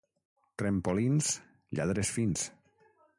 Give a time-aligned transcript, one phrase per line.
[0.61, 1.29] Trempolins,
[1.81, 2.49] lladres fins.